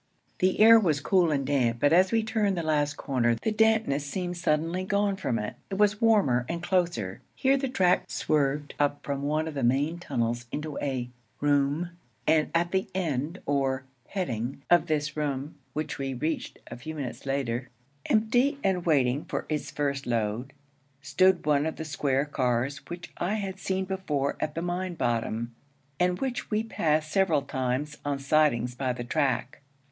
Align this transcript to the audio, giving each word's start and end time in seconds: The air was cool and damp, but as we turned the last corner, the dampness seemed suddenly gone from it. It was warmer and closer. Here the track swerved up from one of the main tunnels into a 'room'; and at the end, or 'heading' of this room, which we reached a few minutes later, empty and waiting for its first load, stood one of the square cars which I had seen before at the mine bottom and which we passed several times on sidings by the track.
The 0.39 0.59
air 0.59 0.79
was 0.79 0.99
cool 0.99 1.29
and 1.31 1.45
damp, 1.45 1.79
but 1.79 1.93
as 1.93 2.11
we 2.11 2.23
turned 2.23 2.57
the 2.57 2.63
last 2.63 2.97
corner, 2.97 3.35
the 3.35 3.51
dampness 3.51 4.03
seemed 4.03 4.35
suddenly 4.35 4.83
gone 4.83 5.15
from 5.15 5.37
it. 5.37 5.57
It 5.69 5.77
was 5.77 6.01
warmer 6.01 6.43
and 6.49 6.63
closer. 6.63 7.21
Here 7.35 7.55
the 7.55 7.67
track 7.69 8.09
swerved 8.09 8.73
up 8.79 9.03
from 9.05 9.21
one 9.21 9.47
of 9.47 9.53
the 9.53 9.61
main 9.61 9.99
tunnels 9.99 10.47
into 10.51 10.75
a 10.79 11.11
'room'; 11.39 11.91
and 12.25 12.49
at 12.55 12.71
the 12.71 12.87
end, 12.95 13.41
or 13.45 13.83
'heading' 14.07 14.63
of 14.71 14.87
this 14.87 15.15
room, 15.15 15.53
which 15.73 15.99
we 15.99 16.15
reached 16.15 16.57
a 16.65 16.77
few 16.77 16.95
minutes 16.95 17.27
later, 17.27 17.69
empty 18.07 18.57
and 18.63 18.87
waiting 18.87 19.25
for 19.25 19.45
its 19.49 19.69
first 19.69 20.07
load, 20.07 20.51
stood 21.03 21.45
one 21.45 21.67
of 21.67 21.75
the 21.75 21.85
square 21.85 22.25
cars 22.25 22.77
which 22.87 23.11
I 23.17 23.35
had 23.35 23.59
seen 23.59 23.85
before 23.85 24.35
at 24.39 24.55
the 24.55 24.63
mine 24.63 24.95
bottom 24.95 25.53
and 25.99 26.17
which 26.19 26.49
we 26.49 26.63
passed 26.63 27.11
several 27.11 27.43
times 27.43 27.99
on 28.03 28.17
sidings 28.17 28.73
by 28.73 28.93
the 28.93 29.03
track. 29.03 29.61